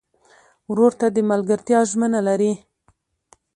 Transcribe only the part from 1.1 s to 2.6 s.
د ملګرتیا ژمنه لرې.